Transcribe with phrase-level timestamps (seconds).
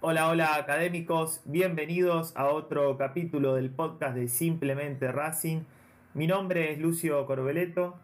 [0.00, 5.64] Hola, hola académicos, bienvenidos a otro capítulo del podcast de Simplemente Racing.
[6.14, 7.96] Mi nombre es Lucio Corbeleto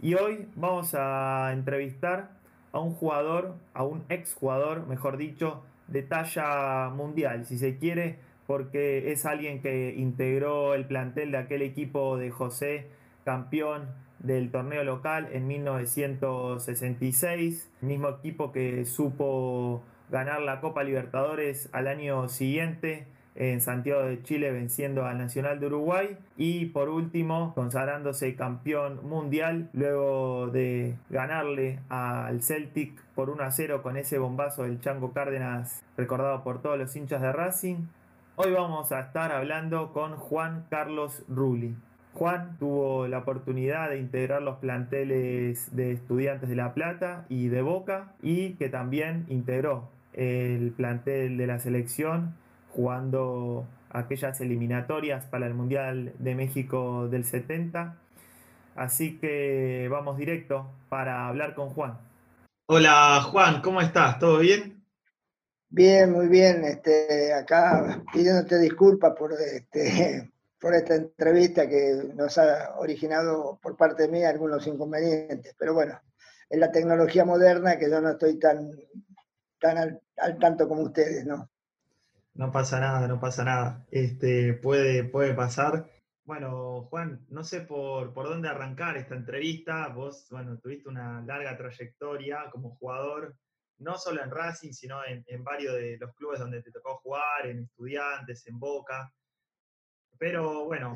[0.00, 2.30] y hoy vamos a entrevistar
[2.70, 9.10] a un jugador, a un exjugador, mejor dicho, de talla mundial, si se quiere, porque
[9.10, 12.88] es alguien que integró el plantel de aquel equipo de José,
[13.24, 21.88] campeón del torneo local en 1966, mismo equipo que supo ganar la Copa Libertadores al
[21.88, 28.34] año siguiente en Santiago de Chile venciendo al Nacional de Uruguay y por último consagrándose
[28.34, 34.80] campeón mundial luego de ganarle al Celtic por 1 a 0 con ese bombazo del
[34.80, 37.76] Chango Cárdenas recordado por todos los hinchas de Racing.
[38.36, 41.76] Hoy vamos a estar hablando con Juan Carlos Rulli.
[42.16, 47.60] Juan tuvo la oportunidad de integrar los planteles de estudiantes de La Plata y de
[47.60, 52.34] Boca y que también integró el plantel de la selección
[52.70, 57.96] jugando aquellas eliminatorias para el Mundial de México del 70.
[58.76, 61.98] Así que vamos directo para hablar con Juan.
[62.64, 64.18] Hola Juan, ¿cómo estás?
[64.18, 64.82] ¿Todo bien?
[65.68, 66.64] Bien, muy bien.
[66.64, 74.08] Este, acá pidiéndote disculpas por, este, por esta entrevista que nos ha originado por parte
[74.08, 75.54] mía algunos inconvenientes.
[75.58, 76.00] Pero bueno,
[76.48, 78.70] es la tecnología moderna que yo no estoy tan
[79.58, 81.50] tan al, tanto como ustedes, ¿no?
[82.34, 83.86] No pasa nada, no pasa nada.
[83.90, 85.90] Este, puede, puede pasar.
[86.24, 89.88] Bueno, Juan, no sé por, por dónde arrancar esta entrevista.
[89.88, 93.36] Vos, bueno, tuviste una larga trayectoria como jugador,
[93.78, 97.60] no solo en Racing, sino en, varios de los clubes donde te tocó jugar, en
[97.60, 99.10] Estudiantes, en Boca.
[100.18, 100.94] Pero bueno,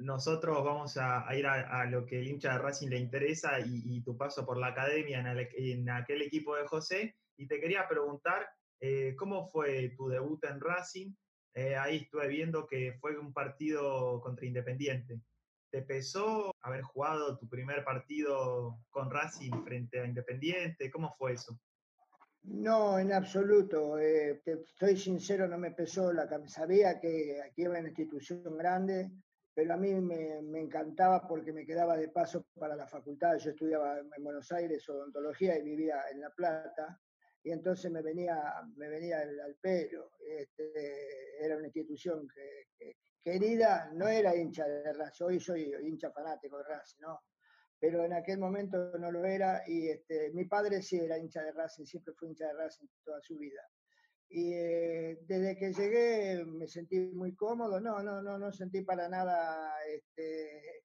[0.00, 4.16] nosotros vamos a, ir a, lo que el hincha de Racing le interesa y, tu
[4.16, 8.48] paso por la academia en, en, aquel equipo de José y te quería preguntar
[8.80, 11.14] eh, cómo fue tu debut en Racing.
[11.54, 15.20] Eh, ahí estuve viendo que fue un partido contra Independiente.
[15.70, 20.90] ¿Te pesó haber jugado tu primer partido con Racing frente a Independiente?
[20.90, 21.58] ¿Cómo fue eso?
[22.42, 23.98] No, en absoluto.
[23.98, 29.10] Eh, estoy sincero, no me pesó la Sabía que aquí era una institución grande,
[29.54, 33.36] pero a mí me, me, encantaba porque me quedaba de paso para la facultad.
[33.38, 36.98] Yo estudiaba en Buenos Aires odontología y vivía en La Plata
[37.42, 38.36] y entonces me venía,
[38.76, 40.12] me venía al, pelo.
[40.20, 46.58] Este, era una institución que, querida, no era hincha de Racing, hoy soy hincha fanático
[46.58, 47.20] de Racing, ¿no?
[47.80, 51.52] Pero en aquel momento no lo era y este, mi padre sí era hincha de
[51.52, 53.62] Racing, siempre fue hincha de Racing toda su vida.
[54.28, 59.08] Y eh, desde que llegué me sentí muy cómodo, no, no, no, no sentí para
[59.08, 60.84] nada este,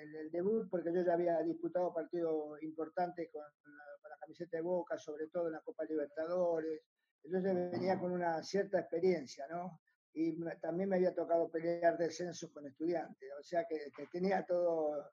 [0.00, 5.28] el, debut, porque yo ya había disputado partidos importantes con, la camiseta de Boca, sobre
[5.28, 6.82] todo en la Copa Libertadores.
[7.24, 9.80] Entonces venía con una cierta experiencia, ¿no?
[10.14, 15.10] Y también me había tocado pelear descensos con estudiantes, o sea que, tenía todo,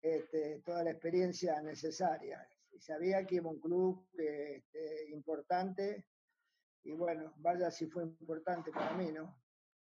[0.00, 2.46] este, toda la experiencia necesaria.
[2.70, 6.06] Y sabía que iba un club este, importante,
[6.84, 9.42] y bueno, vaya si fue importante para mí, ¿no?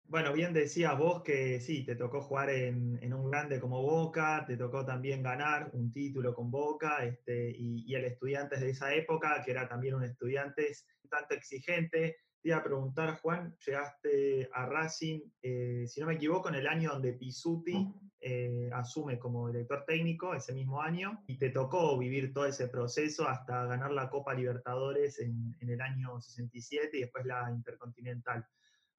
[0.10, 4.56] Bueno, bien decías vos que sí, te tocó jugar en, un grande como Boca, te
[4.56, 9.52] tocó también ganar un título con Boca, este, y, el estudiante de esa época, que
[9.52, 10.72] era también un estudiante
[11.10, 12.16] tanto exigente.
[12.48, 16.66] Te iba a preguntar, Juan, llegaste a Racing, eh, si no me equivoco, en el
[16.66, 22.32] año donde Pisuti eh, asume como director técnico, ese mismo año, y te tocó vivir
[22.32, 27.26] todo ese proceso hasta ganar la Copa Libertadores en, en el año 67 y después
[27.26, 28.48] la Intercontinental.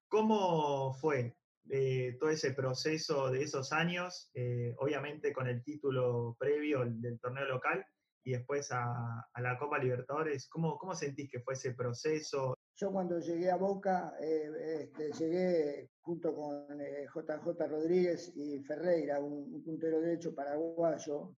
[0.07, 1.35] ¿Cómo fue
[1.71, 7.45] eh, todo ese proceso de esos años, eh, obviamente con el título previo del torneo
[7.45, 7.83] local
[8.23, 10.47] y después a, la Copa Libertadores?
[10.49, 12.58] ¿Cómo, ¿Cómo, sentís que fue ese proceso?
[12.79, 19.61] Yo cuando llegué a Boca, eh, este, llegué junto con JJ Rodríguez y Ferreira, un,
[19.65, 21.35] puntero derecho paraguayo,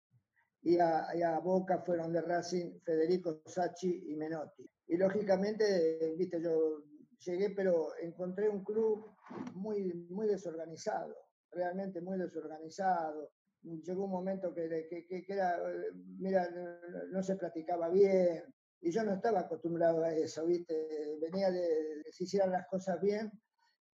[0.61, 4.69] y a, y a, Boca fueron de Racing Federico Sacchi y Menotti.
[4.87, 6.83] Y lógicamente, viste, yo
[7.25, 9.09] llegué, pero encontré un club
[9.53, 11.15] muy, muy desorganizado,
[11.51, 13.31] realmente muy desorganizado.
[13.61, 14.67] Llegó un momento que,
[15.07, 15.57] que, era,
[16.17, 16.49] mira,
[17.11, 18.43] no, se practicaba bien,
[18.81, 21.17] y yo no estaba acostumbrado a eso, ¿viste?
[21.19, 23.31] Venía de, que se hicieran las cosas bien,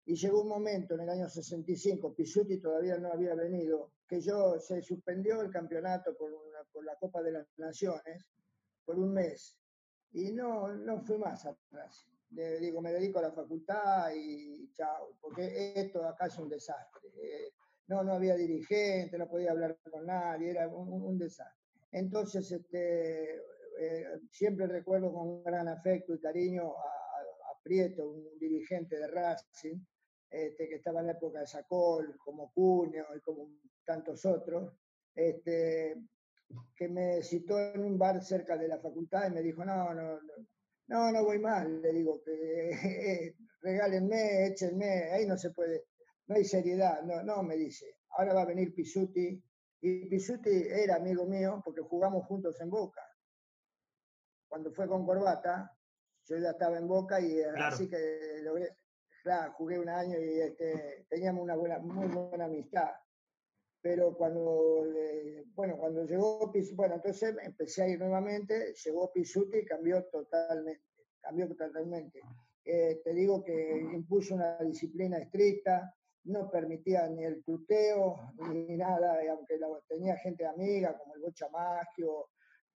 [0.05, 4.59] y llegó un momento en el año 65, Pisuti todavía no había venido, que yo
[4.59, 6.31] se suspendió el campeonato por,
[6.71, 8.25] por la Copa de las Naciones
[8.83, 9.57] por un mes,
[10.11, 15.73] y no, no fui más atrás digo, me dedico a la facultad y chao, porque
[15.75, 17.09] esto acá es un desastre.
[17.21, 17.53] Eh,
[17.87, 21.61] no, no había dirigente, no podía hablar con nadie, era un, desastre.
[21.91, 23.41] Entonces, este,
[23.79, 26.97] eh, siempre recuerdo con gran afecto y cariño a,
[27.63, 29.77] Prieto, un dirigente de Racing,
[30.31, 33.51] este, que estaba en la época de Sacol, como Cuneo y como
[33.85, 34.73] tantos otros,
[35.13, 35.95] este,
[36.75, 40.19] que me citó en un bar cerca de la facultad y me dijo, no, no,
[40.87, 45.85] no, no, voy mal, le digo, que regálenme, échenme, ahí no se puede,
[46.25, 49.39] no hay seriedad, no, no, me dice, ahora va a venir Pisuti,
[49.81, 53.01] y Pisuti era amigo mío porque jugamos juntos en Boca.
[54.51, 55.71] Cuando fue con Corbata,
[56.25, 58.43] yo ya estaba en Boca y así que
[59.23, 62.91] claro, jugué un año y este, teníamos una buena, muy buena amistad
[63.81, 69.57] pero cuando, eh, bueno, cuando llegó Pisuti, bueno, entonces empecé a ir nuevamente, llegó Pisuti
[69.57, 70.83] y cambió totalmente,
[71.19, 72.21] cambió totalmente.
[72.63, 75.95] Eh, te digo que impuso una disciplina estricta,
[76.25, 78.17] no permitía ni el tuteo
[78.51, 82.29] ni nada, aunque tenía gente amiga como el Bocha Magio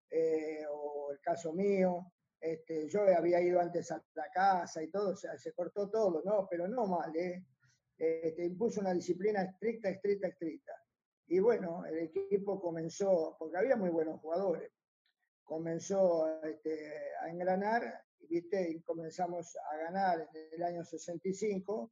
[0.09, 5.13] eh, o el caso mío, este, yo había ido antes a la casa y todo,
[5.13, 6.47] o sea, se cortó todo, ¿no?
[6.49, 7.43] Pero no mal, ¿eh?
[7.97, 10.73] Este, impuso una disciplina estricta, estricta, estricta.
[11.27, 14.71] Y bueno, el equipo comenzó, porque había muy buenos jugadores,
[15.43, 16.91] comenzó este,
[17.21, 18.69] a engranar ¿viste?
[18.69, 21.91] y comenzamos a ganar en el año 65.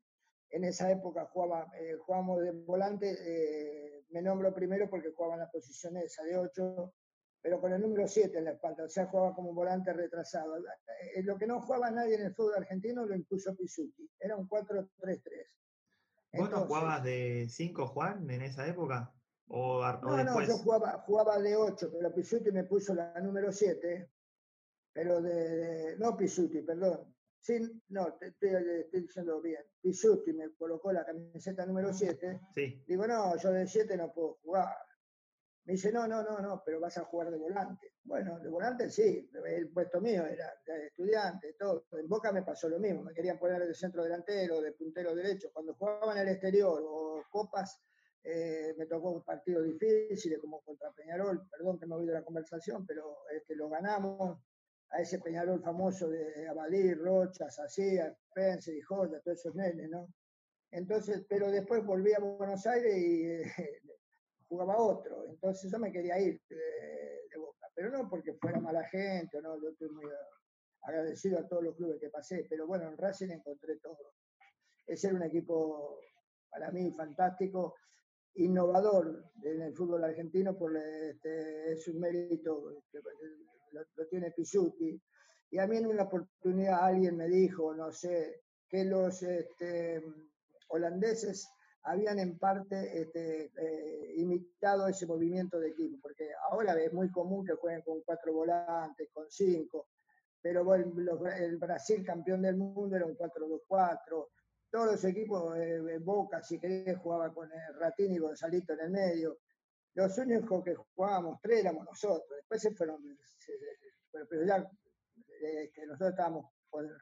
[0.50, 5.40] En esa época jugaba, eh, jugábamos de volante, eh, me nombro primero porque jugaba en
[5.42, 6.94] la posición esa de 8,
[7.44, 10.56] pero con el número 7 en la espalda, o sea, jugaba como volante retrasado.
[11.14, 14.48] Eh, lo que no jugaba nadie en el fútbol argentino lo impuso Pisuti, era un
[14.48, 15.22] 4-3-3.
[16.36, 19.14] ¿Vos no jugabas de 5, Juan, en esa época?
[19.50, 24.10] no, no, yo jugaba, jugaba de 8, pero Pisuti me puso la número 7,
[24.94, 27.14] pero de, no Pisuti, perdón.
[27.42, 27.60] Sí,
[27.90, 29.62] no, te, estoy diciendo bien.
[29.82, 32.40] Pisuti me colocó la camiseta número 7.
[32.56, 32.82] Sí.
[32.88, 34.78] Digo, no, yo de 7 no puedo jugar.
[35.66, 37.94] Me dice, no, no, no, no, pero vas a jugar de volante.
[38.04, 41.86] Bueno, de volante sí, el puesto mío era de estudiante, todo.
[41.94, 45.52] En Boca me pasó lo mismo, me querían poner de centro delantero, de puntero derecho.
[45.54, 47.82] Cuando jugaba en el exterior o copas,
[48.26, 52.24] eh, me tocó un partido difícil, como contra Peñarol, perdón que me voy de la
[52.24, 54.40] conversación, pero este, lo ganamos
[54.90, 60.08] a ese Peñarol famoso de Abalí, Rocha, Sacía, Spencer y Joya, todos esos nenes, ¿no?
[60.72, 63.26] Entonces, pero después volví a Buenos Aires y
[63.62, 63.82] eh,
[64.54, 69.42] jugaba otro, entonces yo me quería ir de, Boca, pero no porque fuera mala gente,
[69.42, 70.06] no, yo estoy muy
[70.84, 74.14] agradecido a todos los clubes que pasé, pero bueno, en Racing encontré todo.
[74.86, 76.00] Es era un equipo
[76.52, 77.76] para mí fantástico
[78.36, 83.00] innovador en el fútbol argentino, por este, es un mérito que
[83.72, 85.02] lo, tiene Pisuti.
[85.50, 90.04] Y a mí en una oportunidad alguien me dijo, no sé, que los este,
[90.70, 91.48] holandeses
[91.84, 97.46] habían en parte este, eh, imitado ese movimiento de equipo, porque ahora es muy común
[97.46, 99.88] que jueguen con cuatro volantes, con cinco,
[100.42, 104.28] pero el Brasil campeón del mundo era un 4-2-4,
[104.74, 108.90] todos los equipos, de Boca, si querés, jugaba con el Ratín y Gonzalito en el
[108.90, 109.38] medio.
[109.94, 112.28] Los únicos que jugábamos tres éramos nosotros.
[112.38, 112.98] Después se fueron,
[114.12, 114.68] pero ya
[115.42, 116.52] este, nosotros estábamos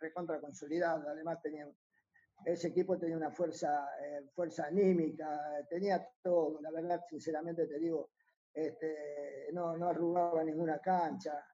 [0.01, 1.05] recontra consolidados.
[1.07, 1.77] Además, teníamos,
[2.45, 6.59] ese equipo tenía una fuerza, eh, fuerza anímica, tenía todo.
[6.61, 8.11] La verdad, sinceramente te digo,
[8.53, 11.45] este, no, arrugaba ninguna cancha.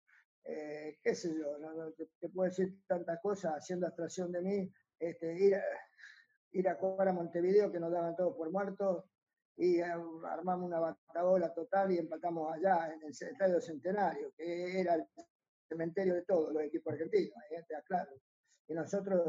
[0.43, 4.71] Eh, qué sé yo, no, te, puedo decir tantas cosas haciendo abstracción de mí.
[4.99, 9.05] Este, ir, a jugar a Montevideo, que nos daban todos por muertos,
[9.57, 15.05] y armamos una batabola total y empatamos allá en el Estadio Centenario, que era el
[15.67, 17.63] cementerio de todos los equipos argentinos, ¿eh?
[17.85, 18.11] claro.
[18.67, 19.21] Y nosotros,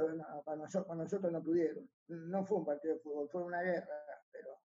[0.45, 1.89] para nosotros, nosotros no pudieron.
[2.09, 4.59] No fue un partido de fútbol, fue una guerra, pero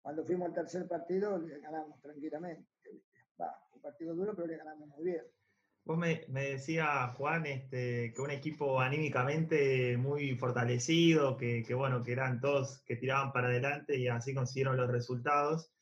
[0.00, 2.66] cuando fuimos al tercer partido le ganamos tranquilamente.
[3.40, 5.24] Va, un partido duro, pero le ganamos muy bien.
[5.84, 12.12] Vos me, me decías, Juan, este, que un equipo anímicamente muy fortalecido, que, bueno, que
[12.12, 15.72] eran todos que tiraban para adelante y así consiguieron los resultados.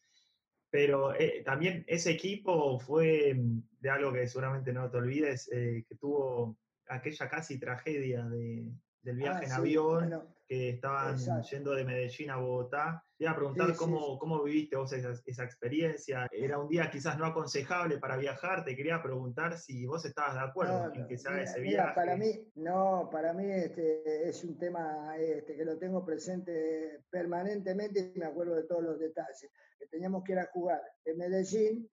[0.71, 3.35] Pero eh, también ese equipo fue
[3.81, 6.57] de algo que seguramente no te olvides, eh, que tuvo
[6.88, 12.37] aquella casi tragedia de, del viaje ah, en avión, que estaban yendo de Medellín a
[12.37, 13.04] Bogotá.
[13.16, 16.26] Te iba a preguntar cómo, cómo viviste vos esa, experiencia.
[16.30, 18.64] Era un día quizás no aconsejable para viajar.
[18.64, 21.95] Te quería preguntar si vos estabas de acuerdo en que se haga ese viaje.
[21.95, 28.12] para mí, no, para mí este, es un tema este, que lo tengo presente permanentemente
[28.14, 29.50] y me acuerdo de todos los detalles.
[29.78, 31.90] Que teníamos que ir a jugar en Medellín,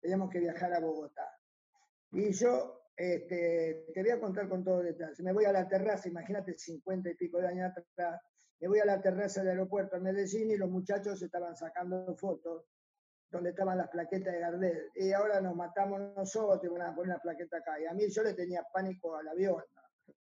[0.00, 1.28] teníamos que viajar a Bogotá.
[2.12, 5.22] Y yo este, te voy a contar con todo detalle.
[5.22, 8.20] Me voy a la terraza, imagínate 50 y pico de años atrás,
[8.58, 12.64] Me voy a la terraza del aeropuerto en Medellín y los muchachos estaban sacando fotos
[13.30, 14.90] donde estaban las plaquetas de Gardel.
[14.94, 17.78] Y ahora nos matamos nosotros y van a poner la plaqueta acá.
[17.80, 19.62] Y a mí yo le tenía pánico al avión.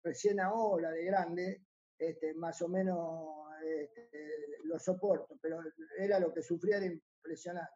[0.03, 1.63] Recién ahora, de grande,
[1.99, 4.11] este, más o menos este,
[4.65, 5.61] lo soporto, pero
[5.99, 7.71] era lo que sufría, era impresionante.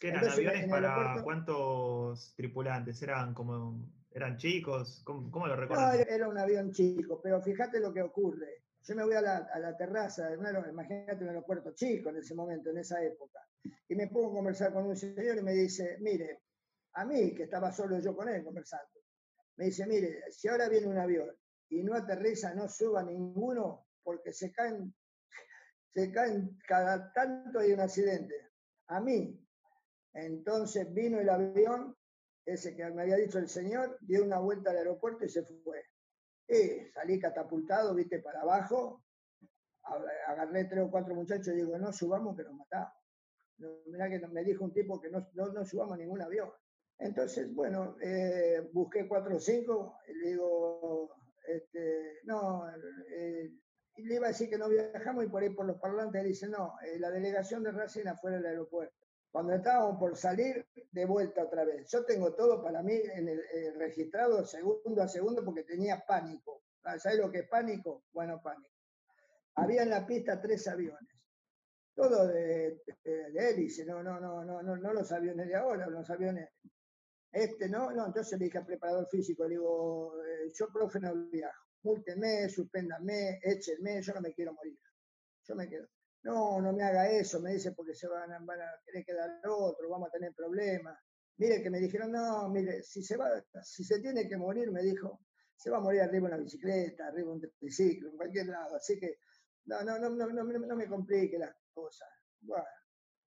[0.00, 3.00] ¿Qué eran aviones para cuántos tripulantes?
[3.02, 5.02] ¿Eran como eran chicos?
[5.04, 5.94] ¿Cómo, lo recuerdas?
[5.94, 8.64] No, era un avión chico, pero fíjate lo que ocurre.
[8.84, 12.70] Yo me voy a la, a la terraza, imagínate un aeropuerto chico en ese momento,
[12.70, 13.38] en esa época,
[13.88, 16.40] y me pongo a conversar con un señor y me dice, mire,
[16.94, 18.90] a mí, que estaba solo yo con él conversando,
[19.56, 21.30] me dice, mire, si ahora viene un avión
[21.68, 24.92] y no aterriza, no suba ninguno, porque se caen,
[25.90, 28.34] se caen, cada tanto hay un accidente.
[28.88, 29.38] A mí,
[30.12, 31.96] entonces vino el avión,
[32.44, 35.84] ese que me había dicho el señor, dio una vuelta al aeropuerto y se fue.
[36.48, 39.04] Y salí catapultado, viste, para abajo,
[40.26, 42.94] agarré tres o cuatro muchachos y digo, no subamos que nos matamos.
[43.86, 46.50] Mirá que me dijo un tipo que no, no, subamos ningún avión.
[46.98, 51.10] Entonces, bueno, eh, busqué cuatro o cinco y le digo,
[51.46, 53.50] este, no, eh,
[53.96, 56.74] le iba a decir que no viajamos y por ahí por los parlantes dice, no,
[56.84, 59.01] eh, la delegación de Racing afuera del aeropuerto.
[59.32, 61.90] Cuando estábamos por salir, de vuelta otra vez.
[61.90, 66.64] Yo tengo todo para mí en el, registrado segundo a segundo porque tenía pánico.
[66.84, 68.04] Ah, ¿Sabes lo que es pánico?
[68.12, 68.74] Bueno, pánico.
[69.54, 71.16] Había en la pista tres aviones.
[71.94, 76.50] Todo de, hélice, no, no, no, no, no, no los aviones de ahora, los aviones.
[77.30, 81.14] Este no, no, entonces le dije al preparador físico, le digo, eh, yo profe no
[81.30, 84.78] viajo, múltenme, suspéndame, échenme, yo no me quiero morir.
[85.44, 85.88] Yo me quedo
[86.22, 89.40] no, no me haga eso, me dice, porque se van a, van a querer quedar
[89.48, 90.98] otro, vamos a tener problemas.
[91.38, 93.28] Mire que me dijeron, no, mire, si se, va,
[93.62, 95.20] si se tiene que morir, me dijo,
[95.56, 98.76] se va a morir arriba de una bicicleta, arriba de un triciclo, en cualquier lado.
[98.76, 99.18] Así que
[99.64, 102.08] no, no, no, no, no, no me complique las cosas.
[102.40, 102.64] Bueno,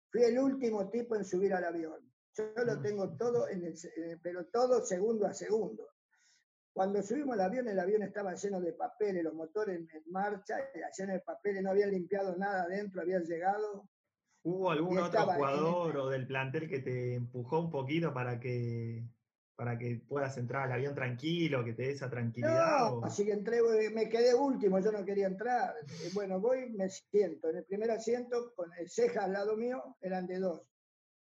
[0.10, 2.00] fui el último tipo en subir al avión.
[2.34, 2.82] Yo lo mm.
[2.82, 5.95] tengo todo, en el, eh, pero todo segundo a segundo.
[6.76, 10.58] Cuando subimos al avión, el avión estaba lleno de papeles, los motores en marcha,
[10.98, 13.88] lleno de papeles, no habían limpiado nada adentro, habían llegado.
[14.44, 19.08] ¿Hubo algún otro jugador o del plantel que te empujó un poquito para que,
[19.56, 22.90] para que puedas entrar al avión tranquilo, que te dé esa tranquilidad?
[22.90, 23.62] No, así que entré,
[23.94, 25.76] me quedé último, yo no quería entrar.
[25.82, 27.52] Eh, bueno, voy, me siento.
[27.52, 30.62] En el primer asiento, con el ceja al lado mío, eran de dos.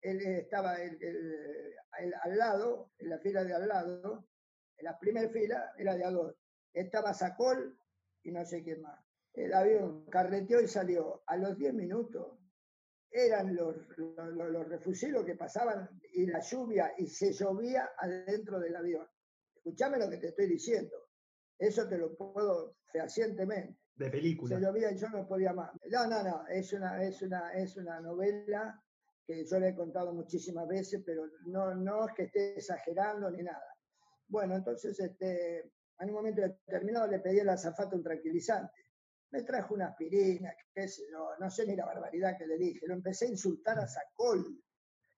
[0.02, 4.28] Él estaba al lado, en la fila de al lado,
[4.80, 6.35] la primera fila era de a dos.
[6.73, 7.78] Estaba Sacol
[8.23, 9.00] y no sé quién más.
[9.32, 11.23] El avión carreteó y salió.
[11.26, 12.38] A los 10 minutos
[13.11, 19.06] eran los, los, refugios que pasaban y la lluvia y se llovía adentro del avión.
[19.54, 20.94] Escuchame lo que te estoy diciendo.
[21.58, 23.78] Eso te lo puedo fehacientemente.
[23.94, 24.56] De película.
[24.56, 25.73] Se llovía y yo no podía más.
[25.90, 26.47] No, no, no.
[26.49, 28.80] Es una, es una, es una novela
[29.26, 33.42] que yo le he contado muchísimas veces, pero no, no es que esté exagerando ni
[33.42, 33.77] nada.
[34.28, 35.61] Bueno, entonces este,
[35.99, 38.85] en un momento determinado le pedí al azafate un tranquilizante.
[39.30, 42.87] Me trajo una aspirina, qué sé yo, no sé ni la barbaridad que le dije.
[42.87, 44.62] Lo empecé a insultar a Sacol,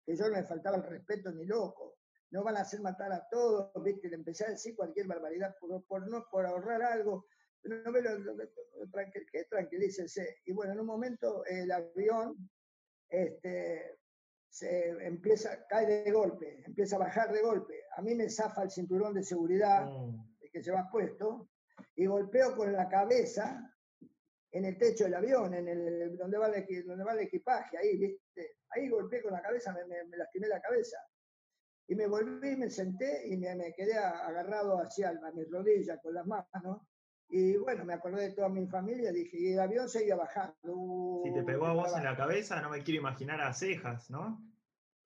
[0.05, 1.99] que yo no me faltaba el respeto ni loco.
[2.31, 4.09] No van a hacer matar a todos, ¿viste?
[4.09, 7.27] Le empecé a decir cualquier barbaridad por, no, por ahorrar algo.
[7.65, 8.17] No me lo,
[9.51, 10.39] tranquilícese.
[10.45, 12.49] Y bueno, en un momento el avión
[13.09, 13.99] este,
[14.51, 17.85] se empieza, cae de golpe, empieza a bajar de golpe.
[17.97, 20.37] A mí me zafa el cinturón de seguridad mm.
[20.53, 21.49] que llevas puesto
[21.95, 23.71] y golpeo con la cabeza
[24.53, 27.97] en el techo del avión, en el, donde, va el, donde va el equipaje, ahí,
[27.97, 28.57] ¿viste?
[28.71, 30.99] Ahí golpeé con la cabeza, me, lastimé la cabeza.
[31.87, 36.27] Y me volví, me senté y me, quedé agarrado hacia a mis rodillas con las
[36.27, 36.83] manos.
[37.31, 41.23] Y bueno, me acordé de toda mi familia, dije, y el avión seguía bajando.
[41.25, 44.45] si te pegó a vos en la cabeza, no me quiero imaginar a cejas, ¿no?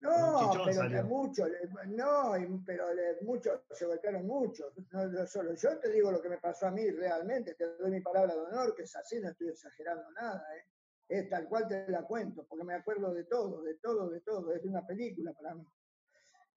[0.00, 1.48] No, pero muchos,
[1.88, 2.34] no,
[2.64, 2.88] pero
[3.22, 6.88] muchos se golpearon muchos, no, solo yo te digo lo que me pasó a mí
[6.88, 10.64] realmente, te doy mi palabra de honor, que es así, no estoy exagerando nada, ¿eh?
[11.08, 14.52] es tal cual te la cuento, porque me acuerdo de todo, de todo, de todo,
[14.52, 15.66] es una película para mí.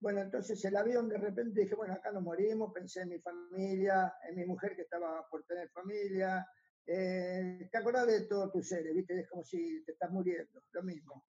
[0.01, 4.11] Bueno, entonces el avión de repente dije, bueno, acá nos morimos, pensé en mi familia,
[4.27, 6.43] en mi mujer que estaba por tener familia,
[6.87, 9.19] eh, te acordás de todos tus seres, ¿viste?
[9.19, 11.23] Es como si te estás muriendo, lo mismo.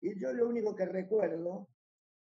[0.00, 1.68] Y yo lo único que recuerdo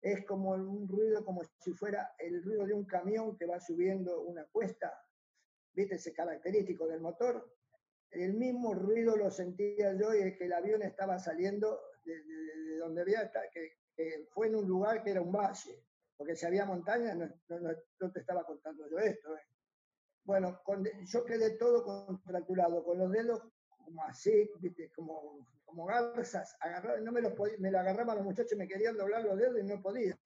[0.03, 4.21] es como un ruido, como si fuera el ruido de un camión que va subiendo
[4.21, 4.93] una cuesta,
[5.73, 5.95] ¿viste?
[5.95, 7.57] Ese característico del motor.
[8.11, 13.01] El mismo ruido lo sentía yo y es que el avión estaba saliendo de, donde
[13.01, 13.80] había, que,
[14.31, 15.85] fue en un lugar que era un valle,
[16.17, 19.35] porque si había montaña no, te estaba contando yo esto.
[19.37, 19.43] ¿eh?
[20.25, 20.61] Bueno,
[21.07, 23.43] yo quedé todo contracturado, con los dedos
[23.85, 24.91] como así, ¿viste?
[24.95, 26.57] Como, como garzas,
[27.03, 29.65] no me, los podía, me lo agarraban los muchachos, me querían doblar los dedos y
[29.65, 30.19] no podía.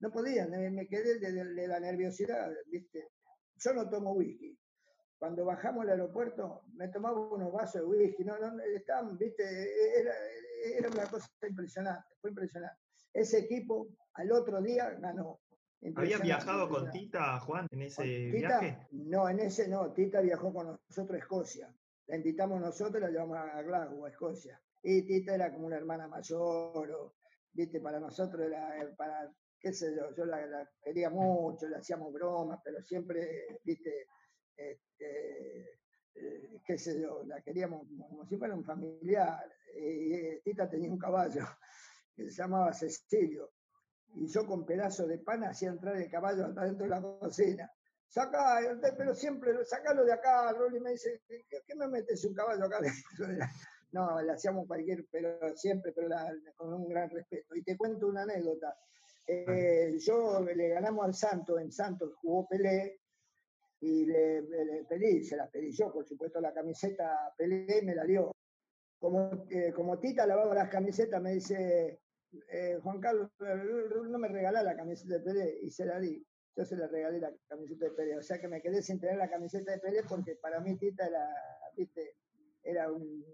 [0.00, 3.08] No podía, me, quedé de, la nerviosidad, ¿viste?
[3.56, 4.58] Yo no tomo whisky.
[5.18, 9.42] Cuando bajamos al aeropuerto, me tomaba unos vasos de whisky, no, no, estaban, ¿viste?
[9.98, 10.12] Era,
[10.74, 12.78] era una cosa impresionante, fue impresionante.
[13.12, 15.40] Ese equipo al otro día ganó.
[15.94, 18.86] ¿Había viajado con Tita, Juan, en ese viaje?
[18.90, 19.92] No, en ese no.
[19.92, 21.74] Tita viajó con nosotros a Escocia.
[22.06, 24.60] La invitamos nosotros, la llevamos a Glasgow, a Escocia.
[24.82, 27.14] Y Tita era como una hermana mayor, o,
[27.52, 32.12] viste, para nosotros era, eh, para, qué sé yo, yo la, quería mucho, le hacíamos
[32.12, 34.06] bromas, pero siempre, viste,
[34.56, 35.80] este,
[36.16, 39.44] eh, qué sé yo, la queríamos como, si fuera un familiar.
[39.74, 41.44] Y, eh, Tita tenía un caballo
[42.16, 43.50] que se llamaba Cecilio
[44.14, 47.70] y yo con pedazos de pan hacía entrar el caballo dentro de la cocina.
[48.08, 48.60] Saca,
[48.96, 53.26] pero siempre, sacalo de acá, Rolly me dice, ¿qué, me metes un caballo acá dentro?
[53.92, 56.08] No, le hacíamos cualquier, pero siempre, pero
[56.56, 57.54] con un gran respeto.
[57.54, 58.76] Y te cuento una anécdota.
[59.26, 63.00] Eh, yo le ganamos al Santos, en Santos jugó Pelé,
[63.80, 64.42] y le,
[64.88, 68.32] pedí, se la pedí yo, por supuesto, la camiseta Pelé me la dio.
[68.98, 72.00] Como, eh, como Tita lavaba las camisetas, me dice,
[72.50, 76.24] eh, Juan Carlos no me regaló la camiseta de Pelé y se la di.
[76.56, 78.16] Yo se le regalé la camiseta de Pelé.
[78.16, 81.06] O sea que me quedé sin tener la camiseta de Pelé porque para mí Tita
[81.06, 81.28] era,
[81.76, 82.16] ¿viste?
[82.62, 83.24] era un,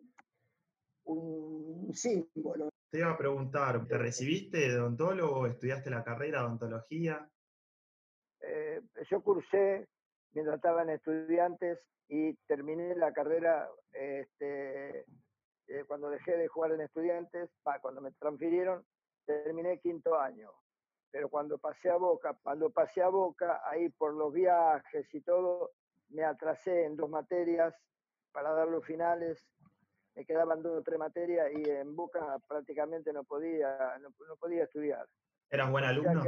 [1.04, 2.68] un símbolo.
[2.90, 5.46] Te iba a preguntar, ¿te recibiste de odontólogo?
[5.46, 7.30] ¿Estudiaste la carrera de odontología?
[8.40, 9.88] Eh, yo cursé
[10.32, 15.00] mientras estaba en estudiantes y terminé la carrera este,
[15.68, 18.84] eh, cuando dejé de jugar en estudiantes, cuando me transfirieron,
[19.24, 20.50] terminé quinto año.
[21.10, 25.72] Pero cuando pasé a Boca, cuando pasé a Boca, ahí por los viajes y todo,
[26.08, 27.74] me atrasé en dos materias
[28.32, 29.46] para dar los finales.
[30.14, 35.06] Me quedaban dos o tres materias y en Boca prácticamente no podía, no, podía estudiar.
[35.50, 36.22] ¿Eras buen alumno?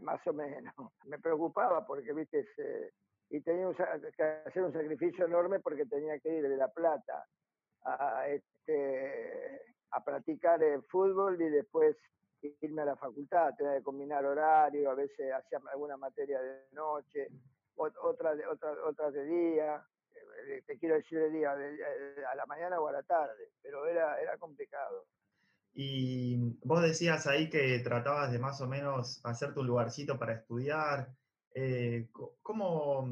[0.00, 0.74] Más o menos.
[1.04, 2.46] Me preocupaba porque, viste,
[3.30, 3.68] y tenía
[4.16, 7.26] que hacer un sacrificio enorme porque tenía que ir de La Plata
[7.84, 11.96] a, este, a practicar el fútbol y después
[12.60, 17.28] irme a la facultad, tenía que combinar horario, a veces hacía alguna materia de noche,
[17.76, 19.82] otra de, otra, otra de día,
[20.46, 24.20] eh, te quiero decir de día, a la mañana o a la tarde, pero era,
[24.20, 25.06] era complicado.
[25.74, 31.12] Y vos decías ahí que tratabas de más o menos hacer tu lugarcito para estudiar.
[31.54, 32.08] Eh,
[32.42, 33.08] ¿cómo,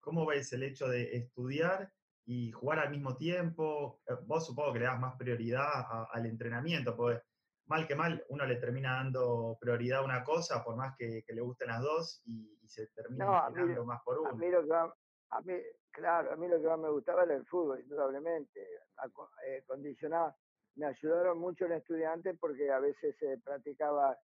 [0.00, 1.92] ¿Cómo ves el hecho de estudiar
[2.26, 4.00] y jugar al mismo tiempo.
[4.06, 7.22] Eh, vos supongo que le das más prioridad al entrenamiento, porque
[7.66, 11.40] mal que mal uno le termina dando prioridad a una cosa, por más que, le
[11.40, 14.30] gusten las dos, y, se termina no, más por uno.
[14.30, 15.54] A mí, lo que a mí,
[15.92, 18.60] claro, a mí lo que más me gustaba era el fútbol, indudablemente.
[18.60, 20.36] Eh, condicionaba,
[20.76, 24.16] me ayudaron mucho en estudiantes porque a veces se practicaba,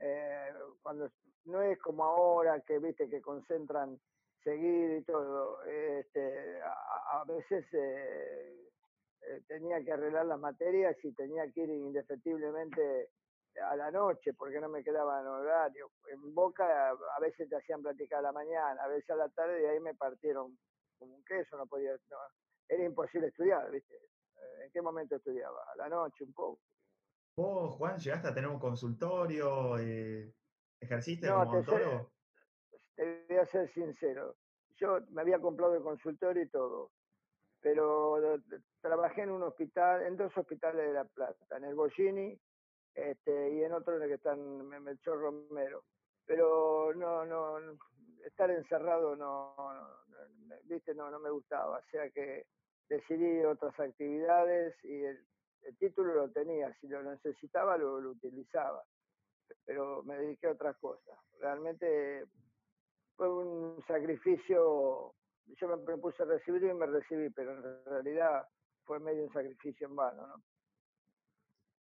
[0.00, 1.10] eh, cuando
[1.44, 3.98] no es como ahora que viste que concentran
[4.42, 5.62] seguir y todo.
[5.64, 8.70] Este, a, veces eh,
[9.22, 13.10] eh, tenía que arreglar las materias y tenía que ir indefectiblemente
[13.70, 15.90] a la noche porque no me quedaba en horario.
[16.10, 19.62] En Boca a veces te hacían platicar a la mañana, a veces a la tarde
[19.62, 20.56] y ahí me partieron
[20.98, 21.92] como un queso, no podía,
[22.68, 23.96] era imposible estudiar, ¿viste?
[24.38, 25.62] Eh, ¿En qué momento estudiaba?
[25.72, 26.60] A la noche un poco.
[27.36, 29.76] ¿Vos, Juan, llegaste a tener un consultorio?
[30.80, 32.12] ¿Ejerciste como autólogo?
[32.98, 34.34] te voy a ser sincero,
[34.76, 36.90] yo me había comprado el consultorio y todo,
[37.60, 38.16] pero
[38.80, 42.36] trabajé en un hospital, en dos hospitales de La Plata, en el Bollini
[42.94, 45.84] este, y en otro en el que está en Melchor Romero.
[46.26, 47.58] Pero no, no,
[48.24, 49.54] estar encerrado no,
[50.64, 52.46] viste, no, no me gustaba, o sea que
[52.88, 55.24] decidí otras actividades y el,
[55.78, 58.82] título lo tenía, si lo necesitaba lo, lo utilizaba,
[59.66, 61.18] pero me dediqué a otras cosas.
[61.40, 62.24] Realmente
[63.16, 65.14] fue un sacrificio,
[65.46, 68.46] yo me propuse recibir y me recibí, pero en realidad
[68.84, 70.42] fue medio un sacrificio en vano, ¿no?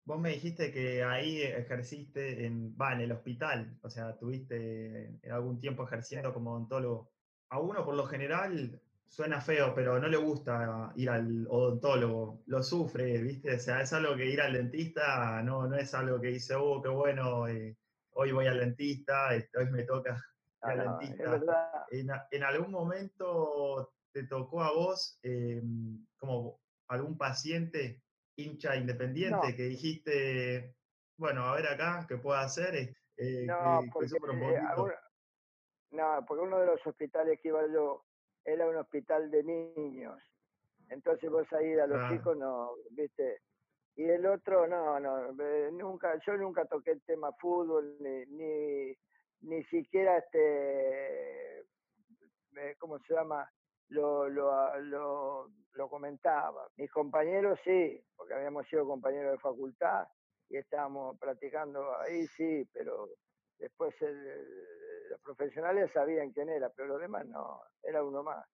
[0.05, 5.61] Vos me dijiste que ahí ejerciste en, va, en el hospital, o sea, tuviste algún
[5.61, 7.12] tiempo ejerciendo como odontólogo.
[7.50, 12.62] A uno por lo general suena feo, pero no le gusta ir al odontólogo, lo
[12.62, 13.57] sufre, ¿viste?
[13.57, 16.81] O sea, es algo que ir al dentista no, no es algo que dice, oh,
[16.81, 17.77] qué bueno, eh,
[18.12, 20.16] hoy voy al dentista, este, hoy me toca
[21.90, 28.01] en, algún momento te tocó a vos em, como algún paciente
[28.37, 30.75] hincha independiente que dijiste,
[31.18, 32.94] bueno, a ver acá, ¿qué puedo hacer?
[33.18, 34.14] Eh, no, porque,
[35.90, 38.07] no, porque uno de los hospitales que iba yo
[38.44, 40.20] era un hospital de niños.
[40.88, 43.40] Entonces vos ahí a los chicos no, viste.
[43.96, 48.96] Y el otro, no, no, eh, nunca, yo nunca toqué el tema fútbol, ni, ni,
[49.42, 53.50] ni siquiera este, eh, ¿cómo se llama?
[53.88, 56.68] Lo, lo, lo, lo comentaba.
[56.76, 60.07] Mis compañeros sí, porque habíamos sido compañeros de facultad
[60.48, 63.09] y estábamos practicando ahí, sí, pero
[63.59, 63.94] después
[65.10, 68.44] los profesionales sabían quién era, pero los demás no, era uno más.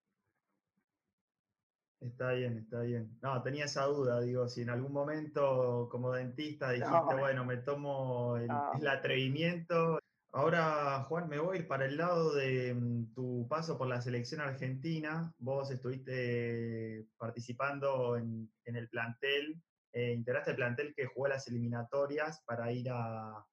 [2.00, 3.18] Está bien, está bien.
[3.22, 8.36] No, tenía esa duda, digo, si en algún momento como dentista dijiste, bueno, me tomo
[8.36, 8.48] el,
[8.80, 9.98] el, atrevimiento.
[10.30, 15.32] Ahora, Juan, me voy para el lado de mm, tu paso por la selección argentina.
[15.38, 19.60] Vos estuviste participando en, en el plantel
[19.92, 23.44] eh, integraste el plantel que jugó las eliminatorias para ir a,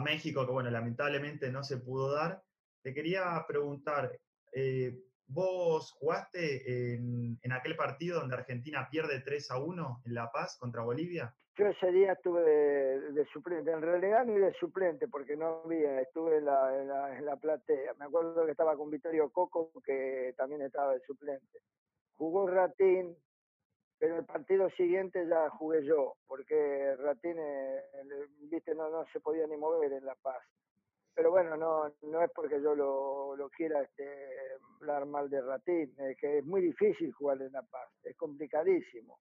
[0.00, 2.42] México, que bueno, lamentablemente no se pudo dar.
[2.82, 4.10] Te quería preguntar,
[4.52, 10.56] eh, ¿vos jugaste en, aquel partido donde Argentina pierde 3 a 1 en La Paz
[10.58, 11.34] contra Bolivia?
[11.56, 16.38] Yo ese día estuve de, suplente, en realidad ni de suplente, porque no había, estuve
[16.38, 17.94] en la, en la platea.
[17.94, 21.60] Me acuerdo que estaba con Vittorio Coco, que también estaba de suplente.
[22.16, 23.16] Jugó Ratín,
[24.04, 27.38] pero el partido siguiente ya jugué yo, porque Ratín,
[28.50, 30.44] viste, no, no se podía ni mover en La Paz.
[31.14, 34.06] Pero bueno, no, no es porque yo lo, lo quiera este,
[34.78, 39.20] hablar mal de Ratín, es que es muy difícil jugar en La Paz, es complicadísimo.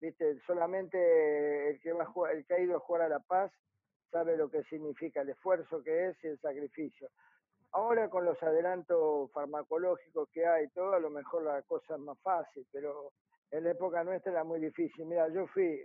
[0.00, 3.20] Viste, solamente el que, va a jugar, el que ha ido a jugar a La
[3.20, 3.52] Paz
[4.10, 7.10] sabe lo que significa el esfuerzo que es y el sacrificio.
[7.72, 12.18] Ahora con los adelantos farmacológicos que hay, todo, a lo mejor la cosa es más
[12.20, 13.12] fácil, pero
[13.50, 15.06] en la época nuestra era muy difícil.
[15.06, 15.84] Mira, yo fui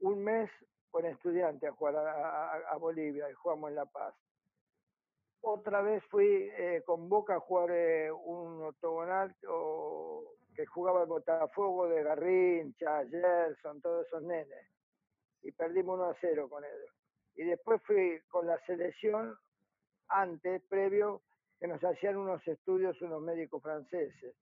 [0.00, 0.50] un mes
[0.90, 4.14] con estudiantes a jugar a, Bolivia y jugamos en La Paz.
[5.42, 9.34] Otra vez fui eh, con Boca a jugar eh, un octogonal
[10.54, 14.66] que jugaba el Botafogo de Garrincha, Gerson, todos esos nenes.
[15.42, 16.90] Y perdimos 1 a 0 con ellos.
[17.36, 19.36] Y después fui con la selección,
[20.08, 21.22] antes, previo,
[21.60, 24.34] que nos hacían unos estudios unos médicos franceses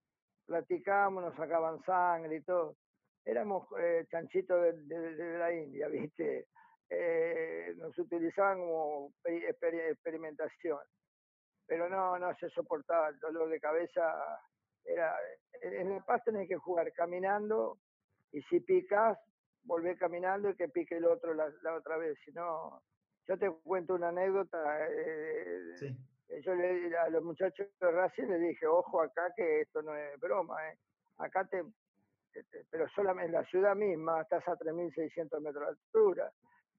[0.46, 2.76] platicábamos, nos sacaban sangre y todo.
[3.24, 6.46] Éramos eh, chanchitos de, la India, ¿viste?
[6.90, 10.80] Eh, nos utilizaban como experimentación.
[11.66, 14.14] Pero no, no se soportaba el dolor de cabeza.
[14.85, 15.16] Era,
[15.62, 17.78] en el paz tenés que jugar caminando
[18.33, 19.18] y si picas,
[19.62, 22.18] volver caminando y que pique el otro la, otra vez.
[22.22, 22.83] Si no,
[23.26, 24.87] yo te cuento una anécdota.
[24.90, 25.96] Eh, sí
[26.42, 30.18] yo le, a los muchachos de Racing les dije, ojo acá que esto no es
[30.20, 30.78] broma, ¿eh?
[31.18, 31.62] acá te,
[32.70, 36.32] pero solamente en la ciudad misma estás a 3.600 metros de altura.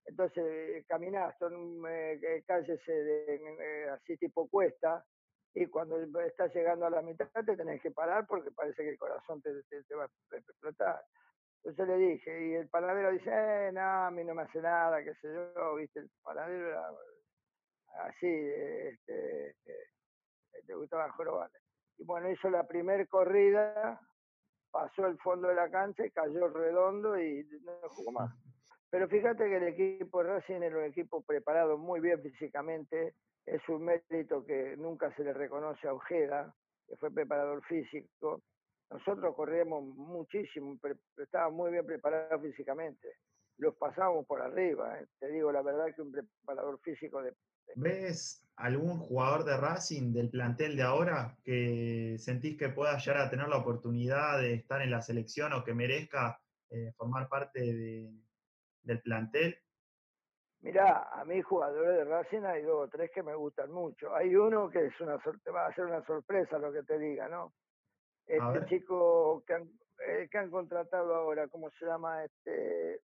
[0.05, 5.03] Entonces caminás, son eh, calles eh, así tipo cuesta,
[5.55, 8.97] y cuando estás llegando a la mitad te tenés que parar porque parece que el
[8.97, 9.51] corazón te,
[9.95, 11.01] va a explotar.
[11.63, 15.03] Entonces le dije, y el panadero dice, eh, no, a mí no me hace nada,
[15.03, 16.91] qué sé yo, viste, el panadero era
[18.03, 19.87] así, este, eh,
[20.65, 21.49] te gustaba jorobar.
[21.97, 23.99] Y bueno, hizo la primer corrida,
[24.71, 28.31] pasó el fondo de la cancha cayó redondo y no jugó más.
[28.89, 33.61] Pero fíjate que el equipo de Racing era un equipo preparado muy bien físicamente, es
[33.69, 36.53] un mérito que nunca se le reconoce a Ojeda,
[36.87, 38.41] que fue preparador físico.
[38.89, 40.77] Nosotros corríamos muchísimo,
[41.17, 43.17] estábamos muy bien preparados físicamente.
[43.57, 44.99] Los pasábamos por arriba.
[44.99, 45.07] ¿eh?
[45.19, 47.33] Te digo la verdad que un preparador físico de
[47.75, 53.29] ¿Ves algún jugador de Racing del plantel de ahora que sentís que pueda llegar a
[53.29, 57.61] tener la oportunidad de estar en la selección o que merezca eh, formar parte
[58.81, 59.57] del plantel?
[60.61, 64.15] Mirá, a mí jugadores de Racing hay dos o tres que me gustan mucho.
[64.15, 67.27] Hay uno que es una te va a ser una sorpresa lo que te diga,
[67.27, 67.53] ¿no?
[68.25, 69.69] Este chico que han,
[70.07, 72.23] eh, que han contratado ahora, ¿cómo se llama?
[72.23, 73.01] Este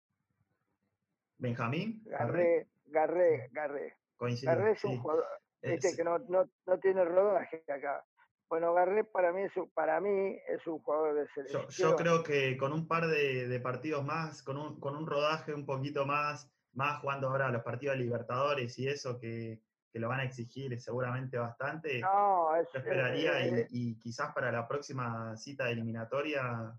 [1.40, 2.04] Benjamín.
[2.06, 3.96] Garré, Garré, Garré.
[4.20, 5.26] Garré es un jugador
[5.62, 8.06] que no, no, no, tiene rodaje acá.
[8.50, 11.68] Bueno, Garré para mí, es un, para mí es un jugador de selección.
[11.70, 15.54] Yo, creo que con un par de, de, partidos más, con un, con un rodaje
[15.54, 20.08] un poquito más, más jugando ahora los partidos de Libertadores y eso que, que lo
[20.08, 25.70] van a exigir seguramente bastante, no, yo esperaría y, y, quizás para la próxima cita
[25.70, 26.74] eliminatoria,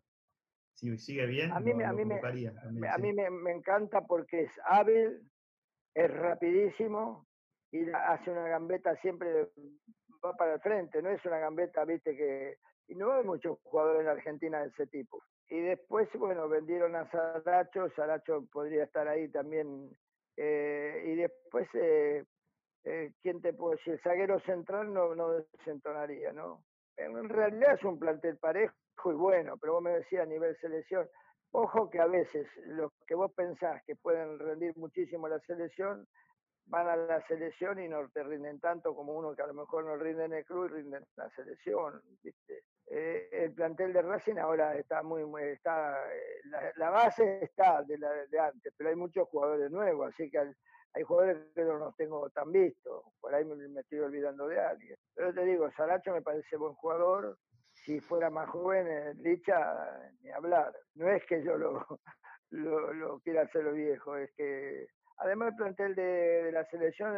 [0.73, 2.21] si sigue bien, a mí, a mí, me,
[2.89, 5.29] a mí me, me encanta porque es hábil,
[5.95, 7.28] es rapidísimo,
[7.71, 9.49] y hace una gambeta siempre
[10.25, 12.57] va para el frente, no es una gambeta, viste, que...
[12.89, 15.23] Y no hay muchos jugadores en Argentina de ese tipo.
[15.51, 19.91] Y después, bueno, vendieron a Saracho, Saracho podría estar ahí también.
[20.37, 22.25] Eh, y después, eh,
[22.85, 23.95] eh, ¿quién te puede decir?
[23.95, 26.65] El zaguero central no, no desentonaría, ¿no?
[26.97, 31.09] En realidad es un plantel parejo y bueno, pero vos me decías a nivel selección,
[31.53, 36.07] ojo que a veces los que vos pensás que pueden rendir muchísimo la selección,
[36.69, 39.85] van a la selección y no te rinden tanto como uno que a lo mejor
[39.85, 42.03] no rinde en el club y rinde en la selección.
[42.87, 48.11] Eh, el plantel de Racing ahora está muy, está, eh, la, base está de, la,
[48.27, 52.31] de antes, pero hay muchos jugadores nuevos, así que hay jugadores que no los tengo
[52.31, 54.97] tan vistos, por ahí me, estoy olvidando de alguien.
[55.15, 57.39] Pero te digo, Saracho me parece buen jugador,
[57.73, 60.75] si fuera más joven, eh, Licha, ni hablar.
[60.95, 61.87] No es que yo lo,
[62.51, 67.15] lo, lo quiera hacerlo viejo, es que Además, el plantel de, la selección,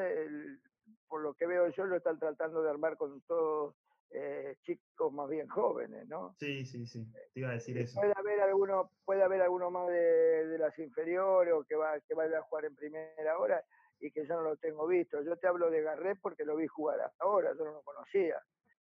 [1.09, 3.75] por lo que veo yo, lo están tratando de armar con todos
[4.11, 6.35] eh, chicos más bien jóvenes, ¿no?
[6.39, 8.01] Sí, sí, sí, te iba a decir eso.
[8.01, 12.39] Puede haber alguno, puede haber alguno más de, las inferiores o que, va, que vaya
[12.39, 13.63] a jugar en primera hora
[14.01, 15.23] y que yo no lo tengo visto.
[15.23, 18.43] Yo te hablo de Garret porque lo vi jugar hasta ahora, yo no lo conocía.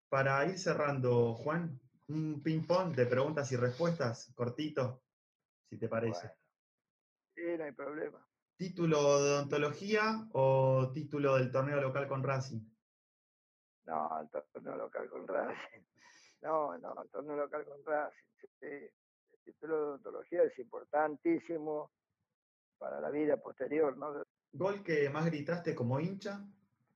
[0.08, 5.02] Para ir cerrando, Juan, un ping-pong de preguntas y respuestas cortito,
[5.68, 6.32] si te parece.
[7.34, 8.24] sí, no hay problema.
[8.56, 12.60] ¿Título de odontología o título del torneo local con Racing?
[13.86, 15.80] No, el torneo local con Racing.
[16.40, 18.26] No, no, el torneo local con Racing.
[18.60, 18.90] El
[19.44, 21.90] título de odontología es importantísimo
[22.76, 24.22] para la vida posterior, ¿no?
[24.52, 26.44] ¿Gol que más gritaste como hincha?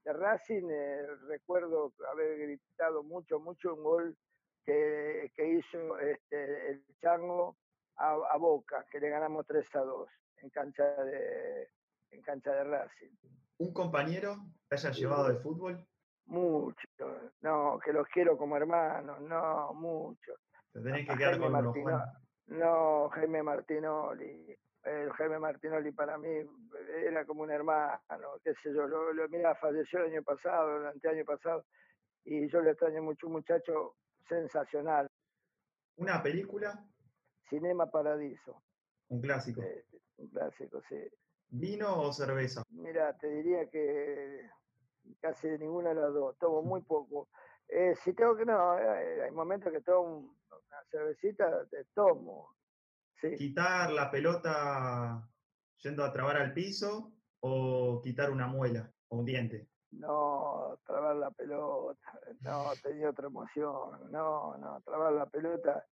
[0.05, 4.19] De Racing eh, recuerdo haber gritado mucho, mucho un gol
[4.67, 7.57] que, hizo este, el Chango
[7.97, 10.09] a, a, Boca, que le ganamos 3 a 2
[10.43, 11.69] en cancha de,
[12.11, 13.11] en cancha de Racing.
[13.59, 14.37] ¿Un compañero
[14.69, 15.87] que haya llevado de fútbol?
[16.27, 16.87] Mucho,
[17.41, 20.35] no, que los quiero como hermanos, no, mucho.
[20.73, 21.73] Te tenés que quedar con uno,
[22.47, 24.57] No, Jaime Martinoli.
[24.85, 26.29] El Jaime Martinoli para mí
[27.05, 27.99] era como un hermano,
[28.45, 31.65] qué sé yo, lo, lo mira, falleció el año pasado, el anteaño pasado,
[32.25, 33.97] y yo le extraño mucho, un muchacho
[34.29, 35.09] sensacional.
[35.97, 36.79] ¿Una película?
[37.49, 38.63] Cinema Paradiso.
[39.09, 39.63] Un clásico.
[39.63, 39.98] un
[41.51, 42.63] ¿Vino o cerveza?
[42.71, 44.49] Mira, te diría que
[45.21, 46.37] casi ninguna de las dos.
[46.39, 47.29] Tomo muy poco.
[47.69, 52.55] Eh, si tengo que, no, eh, hay momentos que tomo una cervecita, te tomo.
[53.21, 53.35] Sí.
[53.37, 55.29] ¿Quitar la pelota
[55.79, 59.69] yendo a trabar al piso o quitar una muela o un diente?
[59.91, 65.87] No, trabar la pelota, no, tenía otra emoción, no, no, trabar la pelota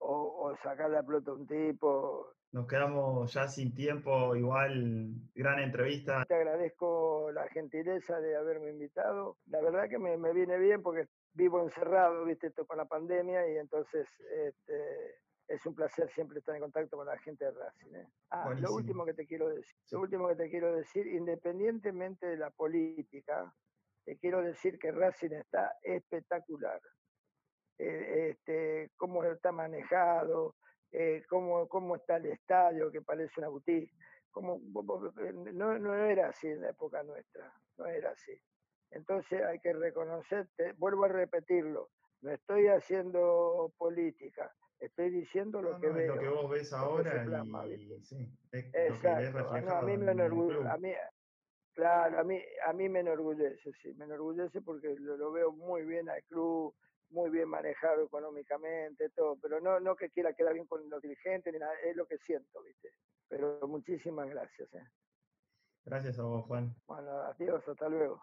[0.00, 5.60] o, o sacar la pelota a un tipo, nos quedamos ya sin tiempo, igual gran
[5.60, 6.24] entrevista.
[6.26, 9.36] Te agradezco la gentileza de haberme invitado.
[9.46, 14.08] La verdad que me, viene bien porque vivo encerrado, viste, con la pandemia y entonces
[14.48, 15.14] este,
[15.46, 17.94] es un placer siempre estar en contacto con la gente de Racing.
[17.94, 18.08] ¿eh?
[18.30, 22.36] Ah, lo último que te quiero decir, lo último que te quiero decir, independientemente de
[22.36, 23.54] la política,
[24.04, 26.80] te quiero decir que Racing está espectacular.
[27.82, 30.54] Eh, este, cómo está manejado,
[30.92, 33.90] eh, cómo, cómo, está el estadio, que parece una boutique.
[34.30, 34.60] Como,
[35.54, 38.38] no, no era así en la época nuestra, no era así.
[38.90, 41.88] Entonces hay que reconocerte, vuelvo a repetirlo,
[42.20, 46.16] no estoy haciendo política, estoy diciendo lo que veo.
[46.16, 47.24] Lo que vos ves ahora
[47.66, 49.48] y, sí, Exacto.
[49.48, 50.92] a mí me enorgullece, a mí,
[51.72, 55.84] claro, a mí, a mí me enorgullece, sí, me enorgullece porque lo, lo veo muy
[55.86, 56.74] bien al club,
[57.10, 61.52] muy bien manejado económicamente, todo, pero no, no que quiera quedar bien con los dirigentes,
[61.52, 62.90] ni nada, es lo que siento, ¿viste?
[63.28, 64.72] Pero muchísimas gracias.
[64.74, 64.86] ¿eh?
[65.84, 66.74] Gracias a vos, Juan.
[66.86, 68.22] Bueno, adiós, hasta luego.